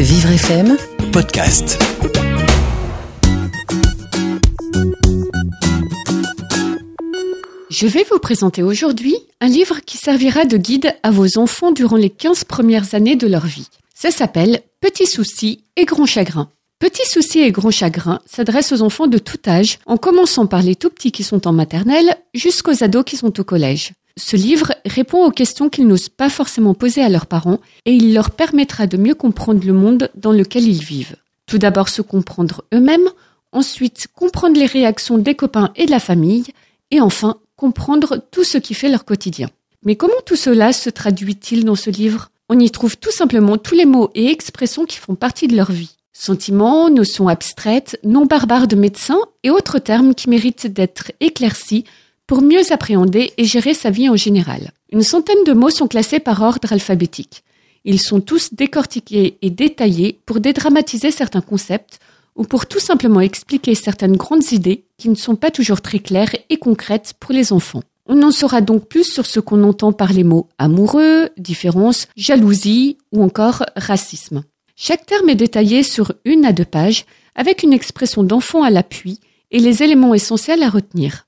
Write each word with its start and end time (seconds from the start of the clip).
Vivre 0.00 0.30
FM 0.30 0.76
podcast. 1.12 1.76
Je 7.68 7.86
vais 7.88 8.06
vous 8.08 8.20
présenter 8.20 8.62
aujourd'hui 8.62 9.16
un 9.40 9.48
livre 9.48 9.80
qui 9.84 9.96
servira 9.96 10.44
de 10.44 10.56
guide 10.56 10.94
à 11.02 11.10
vos 11.10 11.36
enfants 11.36 11.72
durant 11.72 11.96
les 11.96 12.10
15 12.10 12.44
premières 12.44 12.94
années 12.94 13.16
de 13.16 13.26
leur 13.26 13.46
vie. 13.46 13.66
Ça 13.92 14.12
s'appelle 14.12 14.60
Petits 14.80 15.08
soucis 15.08 15.64
et 15.74 15.84
grands 15.84 16.06
chagrins. 16.06 16.48
Petits 16.78 17.08
soucis 17.08 17.40
et 17.40 17.50
grands 17.50 17.72
chagrins 17.72 18.20
s'adresse 18.24 18.70
aux 18.70 18.82
enfants 18.82 19.08
de 19.08 19.18
tout 19.18 19.40
âge, 19.48 19.80
en 19.84 19.96
commençant 19.96 20.46
par 20.46 20.62
les 20.62 20.76
tout 20.76 20.90
petits 20.90 21.10
qui 21.10 21.24
sont 21.24 21.48
en 21.48 21.52
maternelle 21.52 22.16
jusqu'aux 22.34 22.84
ados 22.84 23.04
qui 23.04 23.16
sont 23.16 23.40
au 23.40 23.42
collège. 23.42 23.94
Ce 24.18 24.36
livre 24.36 24.72
répond 24.84 25.24
aux 25.24 25.30
questions 25.30 25.68
qu'ils 25.68 25.86
n'osent 25.86 26.08
pas 26.08 26.28
forcément 26.28 26.74
poser 26.74 27.02
à 27.02 27.08
leurs 27.08 27.26
parents 27.26 27.60
et 27.84 27.92
il 27.92 28.14
leur 28.14 28.32
permettra 28.32 28.88
de 28.88 28.96
mieux 28.96 29.14
comprendre 29.14 29.64
le 29.64 29.72
monde 29.72 30.10
dans 30.16 30.32
lequel 30.32 30.66
ils 30.66 30.82
vivent. 30.82 31.14
Tout 31.46 31.58
d'abord 31.58 31.88
se 31.88 32.02
comprendre 32.02 32.64
eux-mêmes, 32.74 33.08
ensuite 33.52 34.08
comprendre 34.16 34.58
les 34.58 34.66
réactions 34.66 35.18
des 35.18 35.36
copains 35.36 35.70
et 35.76 35.86
de 35.86 35.92
la 35.92 36.00
famille, 36.00 36.46
et 36.90 37.00
enfin 37.00 37.36
comprendre 37.56 38.20
tout 38.32 38.42
ce 38.42 38.58
qui 38.58 38.74
fait 38.74 38.88
leur 38.88 39.04
quotidien. 39.04 39.48
Mais 39.84 39.94
comment 39.94 40.20
tout 40.26 40.36
cela 40.36 40.72
se 40.72 40.90
traduit-il 40.90 41.64
dans 41.64 41.76
ce 41.76 41.90
livre? 41.90 42.30
On 42.48 42.58
y 42.58 42.70
trouve 42.72 42.96
tout 42.96 43.12
simplement 43.12 43.56
tous 43.56 43.76
les 43.76 43.86
mots 43.86 44.10
et 44.16 44.30
expressions 44.30 44.84
qui 44.84 44.98
font 44.98 45.14
partie 45.14 45.46
de 45.46 45.56
leur 45.56 45.70
vie. 45.70 45.94
Sentiments, 46.12 46.90
notions 46.90 47.28
abstraites, 47.28 48.00
noms 48.02 48.26
barbares 48.26 48.66
de 48.66 48.74
médecins 48.74 49.20
et 49.44 49.50
autres 49.50 49.78
termes 49.78 50.16
qui 50.16 50.28
méritent 50.28 50.66
d'être 50.66 51.12
éclaircis 51.20 51.84
pour 52.28 52.42
mieux 52.42 52.70
appréhender 52.72 53.32
et 53.38 53.44
gérer 53.44 53.74
sa 53.74 53.90
vie 53.90 54.08
en 54.08 54.14
général. 54.14 54.70
Une 54.92 55.02
centaine 55.02 55.42
de 55.44 55.54
mots 55.54 55.70
sont 55.70 55.88
classés 55.88 56.20
par 56.20 56.42
ordre 56.42 56.72
alphabétique. 56.72 57.42
Ils 57.84 58.00
sont 58.00 58.20
tous 58.20 58.52
décortiqués 58.52 59.38
et 59.40 59.50
détaillés 59.50 60.20
pour 60.26 60.38
dédramatiser 60.38 61.10
certains 61.10 61.40
concepts 61.40 61.98
ou 62.36 62.44
pour 62.44 62.66
tout 62.66 62.80
simplement 62.80 63.22
expliquer 63.22 63.74
certaines 63.74 64.16
grandes 64.16 64.52
idées 64.52 64.84
qui 64.98 65.08
ne 65.08 65.14
sont 65.14 65.36
pas 65.36 65.50
toujours 65.50 65.80
très 65.80 66.00
claires 66.00 66.34
et 66.50 66.58
concrètes 66.58 67.14
pour 67.18 67.32
les 67.32 67.52
enfants. 67.52 67.82
On 68.06 68.22
en 68.22 68.30
saura 68.30 68.60
donc 68.60 68.88
plus 68.88 69.10
sur 69.10 69.24
ce 69.24 69.40
qu'on 69.40 69.64
entend 69.64 69.92
par 69.92 70.12
les 70.12 70.24
mots 70.24 70.48
amoureux, 70.58 71.30
différence, 71.38 72.08
jalousie 72.16 72.98
ou 73.10 73.22
encore 73.22 73.64
racisme. 73.74 74.44
Chaque 74.76 75.06
terme 75.06 75.30
est 75.30 75.34
détaillé 75.34 75.82
sur 75.82 76.12
une 76.26 76.44
à 76.44 76.52
deux 76.52 76.66
pages 76.66 77.06
avec 77.34 77.62
une 77.62 77.72
expression 77.72 78.22
d'enfant 78.22 78.62
à 78.62 78.70
l'appui 78.70 79.18
et 79.50 79.60
les 79.60 79.82
éléments 79.82 80.14
essentiels 80.14 80.62
à 80.62 80.68
retenir. 80.68 81.26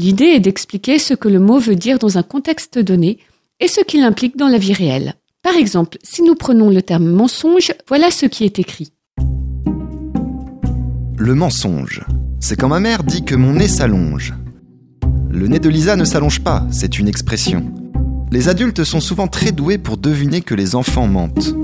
L'idée 0.00 0.26
est 0.26 0.40
d'expliquer 0.40 1.00
ce 1.00 1.12
que 1.12 1.26
le 1.26 1.40
mot 1.40 1.58
veut 1.58 1.74
dire 1.74 1.98
dans 1.98 2.18
un 2.18 2.22
contexte 2.22 2.78
donné 2.78 3.18
et 3.58 3.66
ce 3.66 3.80
qu'il 3.80 4.04
implique 4.04 4.36
dans 4.36 4.46
la 4.46 4.58
vie 4.58 4.72
réelle. 4.72 5.14
Par 5.42 5.56
exemple, 5.56 5.98
si 6.04 6.22
nous 6.22 6.36
prenons 6.36 6.70
le 6.70 6.82
terme 6.82 7.08
mensonge, 7.08 7.72
voilà 7.88 8.12
ce 8.12 8.26
qui 8.26 8.44
est 8.44 8.60
écrit. 8.60 8.92
Le 11.16 11.34
mensonge. 11.34 12.04
C'est 12.38 12.54
quand 12.54 12.68
ma 12.68 12.78
mère 12.78 13.02
dit 13.02 13.24
que 13.24 13.34
mon 13.34 13.54
nez 13.54 13.66
s'allonge. 13.66 14.34
Le 15.30 15.48
nez 15.48 15.58
de 15.58 15.68
Lisa 15.68 15.96
ne 15.96 16.04
s'allonge 16.04 16.44
pas, 16.44 16.64
c'est 16.70 17.00
une 17.00 17.08
expression. 17.08 17.64
Les 18.30 18.48
adultes 18.48 18.84
sont 18.84 19.00
souvent 19.00 19.26
très 19.26 19.50
doués 19.50 19.78
pour 19.78 19.96
deviner 19.96 20.42
que 20.42 20.54
les 20.54 20.76
enfants 20.76 21.08
mentent. 21.08 21.56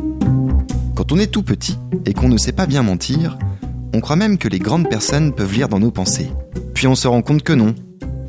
Quand 0.97 1.13
on 1.13 1.21
est 1.21 1.31
tout 1.31 1.45
petit 1.45 1.79
et 2.05 2.15
qu'on 2.15 2.29
ne 2.29 2.39
sait 2.39 2.51
pas 2.51 2.67
bien 2.67 2.83
mentir, 2.83 3.39
on 3.93 4.01
croit 4.01 4.17
même 4.17 4.39
que 4.39 4.49
les 4.49 4.59
grandes 4.59 4.89
personnes 4.89 5.33
peuvent 5.33 5.55
lire 5.55 5.69
dans 5.69 5.79
nos 5.79 5.93
pensées. 5.93 6.33
Puis 6.75 6.89
on 6.89 6.97
se 6.97 7.07
rend 7.07 7.23
compte 7.23 7.45
que 7.45 7.53
non, 7.53 7.77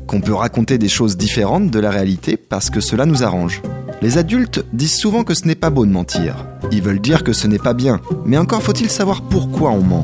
qu'on 0.06 0.20
peut 0.20 0.34
raconter 0.34 0.78
des 0.78 0.88
choses 0.88 1.16
différentes 1.16 1.70
de 1.70 1.78
la 1.78 1.90
réalité 1.90 2.36
parce 2.36 2.70
que 2.70 2.80
cela 2.80 3.06
nous 3.06 3.22
arrange. 3.22 3.62
Les 4.02 4.18
adultes 4.18 4.64
disent 4.72 4.96
souvent 4.96 5.24
que 5.24 5.34
ce 5.34 5.46
n'est 5.46 5.54
pas 5.54 5.70
beau 5.70 5.86
de 5.86 5.90
mentir. 5.90 6.46
Ils 6.70 6.82
veulent 6.82 7.00
dire 7.00 7.24
que 7.24 7.32
ce 7.32 7.46
n'est 7.46 7.58
pas 7.58 7.74
bien, 7.74 8.00
mais 8.24 8.38
encore 8.38 8.62
faut-il 8.62 8.90
savoir 8.90 9.22
pourquoi 9.22 9.70
on 9.70 9.82
ment. 9.82 10.02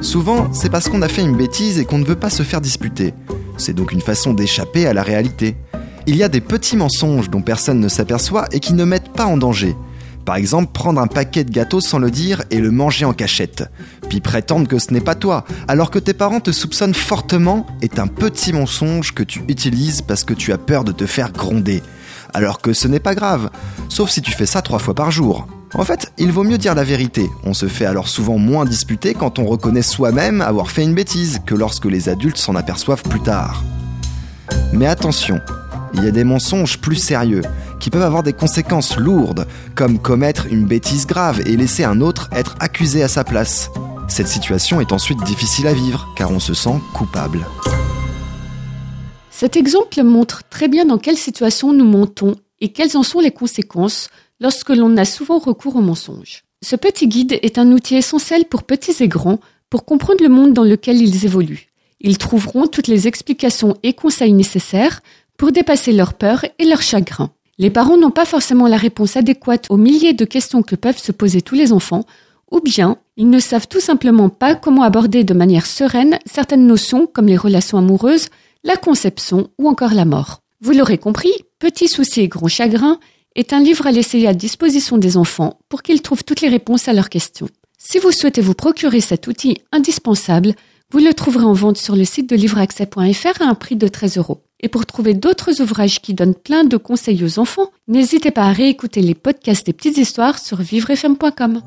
Souvent, 0.00 0.52
c'est 0.52 0.70
parce 0.70 0.88
qu'on 0.88 1.02
a 1.02 1.08
fait 1.08 1.22
une 1.22 1.36
bêtise 1.36 1.78
et 1.78 1.84
qu'on 1.84 1.98
ne 1.98 2.04
veut 2.04 2.14
pas 2.14 2.30
se 2.30 2.42
faire 2.42 2.60
disputer. 2.60 3.14
C'est 3.56 3.74
donc 3.74 3.92
une 3.92 4.00
façon 4.00 4.34
d'échapper 4.34 4.86
à 4.86 4.92
la 4.92 5.02
réalité. 5.02 5.56
Il 6.06 6.16
y 6.16 6.22
a 6.22 6.28
des 6.28 6.40
petits 6.40 6.76
mensonges 6.76 7.30
dont 7.30 7.42
personne 7.42 7.80
ne 7.80 7.88
s'aperçoit 7.88 8.46
et 8.52 8.60
qui 8.60 8.74
ne 8.74 8.84
mettent 8.84 9.12
pas 9.12 9.24
en 9.24 9.36
danger. 9.36 9.74
Par 10.24 10.36
exemple, 10.36 10.72
prendre 10.72 11.00
un 11.00 11.06
paquet 11.06 11.44
de 11.44 11.50
gâteaux 11.50 11.80
sans 11.80 11.98
le 11.98 12.10
dire 12.10 12.42
et 12.50 12.60
le 12.60 12.70
manger 12.70 13.04
en 13.04 13.12
cachette. 13.12 13.64
Puis 14.08 14.20
prétendre 14.20 14.66
que 14.66 14.78
ce 14.78 14.92
n'est 14.92 15.00
pas 15.00 15.14
toi, 15.14 15.44
alors 15.68 15.90
que 15.90 15.98
tes 15.98 16.14
parents 16.14 16.40
te 16.40 16.52
soupçonnent 16.52 16.94
fortement, 16.94 17.66
est 17.82 17.98
un 17.98 18.06
petit 18.06 18.52
mensonge 18.52 19.12
que 19.12 19.22
tu 19.22 19.42
utilises 19.48 20.00
parce 20.02 20.24
que 20.24 20.34
tu 20.34 20.52
as 20.52 20.58
peur 20.58 20.84
de 20.84 20.92
te 20.92 21.06
faire 21.06 21.30
gronder. 21.32 21.82
Alors 22.32 22.60
que 22.60 22.72
ce 22.72 22.88
n'est 22.88 23.00
pas 23.00 23.14
grave, 23.14 23.50
sauf 23.88 24.10
si 24.10 24.22
tu 24.22 24.32
fais 24.32 24.46
ça 24.46 24.62
trois 24.62 24.78
fois 24.78 24.94
par 24.94 25.10
jour. 25.10 25.46
En 25.74 25.84
fait, 25.84 26.12
il 26.18 26.32
vaut 26.32 26.44
mieux 26.44 26.58
dire 26.58 26.74
la 26.74 26.84
vérité. 26.84 27.28
On 27.42 27.52
se 27.52 27.66
fait 27.66 27.84
alors 27.84 28.08
souvent 28.08 28.38
moins 28.38 28.64
disputer 28.64 29.12
quand 29.12 29.38
on 29.38 29.44
reconnaît 29.44 29.82
soi-même 29.82 30.40
avoir 30.40 30.70
fait 30.70 30.84
une 30.84 30.94
bêtise 30.94 31.40
que 31.44 31.54
lorsque 31.54 31.86
les 31.86 32.08
adultes 32.08 32.38
s'en 32.38 32.54
aperçoivent 32.54 33.02
plus 33.02 33.20
tard. 33.20 33.62
Mais 34.72 34.86
attention, 34.86 35.40
il 35.94 36.04
y 36.04 36.08
a 36.08 36.12
des 36.12 36.24
mensonges 36.24 36.78
plus 36.78 36.96
sérieux 36.96 37.42
qui 37.84 37.90
peuvent 37.90 38.00
avoir 38.00 38.22
des 38.22 38.32
conséquences 38.32 38.96
lourdes, 38.96 39.46
comme 39.74 39.98
commettre 39.98 40.46
une 40.50 40.64
bêtise 40.64 41.06
grave 41.06 41.42
et 41.44 41.54
laisser 41.54 41.84
un 41.84 42.00
autre 42.00 42.30
être 42.32 42.56
accusé 42.58 43.02
à 43.02 43.08
sa 43.08 43.24
place. 43.24 43.70
Cette 44.08 44.26
situation 44.26 44.80
est 44.80 44.90
ensuite 44.90 45.22
difficile 45.24 45.66
à 45.66 45.74
vivre 45.74 46.08
car 46.16 46.30
on 46.30 46.40
se 46.40 46.54
sent 46.54 46.80
coupable. 46.94 47.46
Cet 49.28 49.58
exemple 49.58 50.02
montre 50.02 50.44
très 50.48 50.66
bien 50.66 50.86
dans 50.86 50.96
quelle 50.96 51.18
situation 51.18 51.74
nous 51.74 51.84
mentons 51.84 52.36
et 52.62 52.72
quelles 52.72 52.96
en 52.96 53.02
sont 53.02 53.20
les 53.20 53.32
conséquences 53.32 54.08
lorsque 54.40 54.70
l'on 54.70 54.96
a 54.96 55.04
souvent 55.04 55.38
recours 55.38 55.76
au 55.76 55.82
mensonge. 55.82 56.44
Ce 56.62 56.76
petit 56.76 57.06
guide 57.06 57.38
est 57.42 57.58
un 57.58 57.70
outil 57.70 57.96
essentiel 57.96 58.46
pour 58.46 58.62
petits 58.62 59.02
et 59.02 59.08
grands 59.08 59.40
pour 59.68 59.84
comprendre 59.84 60.22
le 60.22 60.30
monde 60.30 60.54
dans 60.54 60.64
lequel 60.64 61.02
ils 61.02 61.26
évoluent. 61.26 61.68
Ils 62.00 62.16
trouveront 62.16 62.66
toutes 62.66 62.88
les 62.88 63.08
explications 63.08 63.76
et 63.82 63.92
conseils 63.92 64.32
nécessaires 64.32 65.02
pour 65.36 65.52
dépasser 65.52 65.92
leurs 65.92 66.14
peurs 66.14 66.46
et 66.58 66.64
leurs 66.64 66.80
chagrins. 66.80 67.30
Les 67.58 67.70
parents 67.70 67.96
n'ont 67.96 68.10
pas 68.10 68.24
forcément 68.24 68.66
la 68.66 68.76
réponse 68.76 69.16
adéquate 69.16 69.66
aux 69.70 69.76
milliers 69.76 70.12
de 70.12 70.24
questions 70.24 70.62
que 70.62 70.76
peuvent 70.76 70.98
se 70.98 71.12
poser 71.12 71.40
tous 71.40 71.54
les 71.54 71.72
enfants, 71.72 72.04
ou 72.50 72.60
bien 72.60 72.98
ils 73.16 73.30
ne 73.30 73.38
savent 73.38 73.68
tout 73.68 73.80
simplement 73.80 74.28
pas 74.28 74.54
comment 74.54 74.82
aborder 74.82 75.24
de 75.24 75.34
manière 75.34 75.66
sereine 75.66 76.18
certaines 76.26 76.66
notions 76.66 77.06
comme 77.06 77.26
les 77.26 77.36
relations 77.36 77.78
amoureuses, 77.78 78.28
la 78.64 78.76
conception 78.76 79.48
ou 79.58 79.68
encore 79.68 79.94
la 79.94 80.04
mort. 80.04 80.40
Vous 80.60 80.72
l'aurez 80.72 80.98
compris, 80.98 81.32
Petits 81.64 81.88
soucis 81.88 82.20
et 82.20 82.28
grands 82.28 82.46
chagrins 82.46 82.98
est 83.36 83.54
un 83.54 83.58
livre 83.58 83.86
à 83.86 83.90
laisser 83.90 84.26
à 84.26 84.34
disposition 84.34 84.98
des 84.98 85.16
enfants 85.16 85.58
pour 85.70 85.82
qu'ils 85.82 86.02
trouvent 86.02 86.24
toutes 86.24 86.42
les 86.42 86.50
réponses 86.50 86.88
à 86.88 86.92
leurs 86.92 87.08
questions. 87.08 87.48
Si 87.78 87.98
vous 87.98 88.12
souhaitez 88.12 88.42
vous 88.42 88.52
procurer 88.52 89.00
cet 89.00 89.26
outil 89.28 89.62
indispensable, 89.72 90.54
vous 90.90 90.98
le 90.98 91.14
trouverez 91.14 91.46
en 91.46 91.54
vente 91.54 91.78
sur 91.78 91.96
le 91.96 92.04
site 92.04 92.28
de 92.28 92.36
livreaccès.fr 92.36 93.40
à 93.40 93.46
un 93.46 93.54
prix 93.54 93.76
de 93.76 93.88
13 93.88 94.18
euros. 94.18 94.42
Et 94.64 94.68
pour 94.68 94.86
trouver 94.86 95.12
d'autres 95.12 95.60
ouvrages 95.60 96.00
qui 96.00 96.14
donnent 96.14 96.34
plein 96.34 96.64
de 96.64 96.78
conseils 96.78 97.22
aux 97.22 97.38
enfants, 97.38 97.70
n'hésitez 97.86 98.30
pas 98.30 98.44
à 98.44 98.52
réécouter 98.52 99.02
les 99.02 99.14
podcasts 99.14 99.66
des 99.66 99.74
petites 99.74 99.98
histoires 99.98 100.38
sur 100.38 100.56
vivrefm.com. 100.62 101.60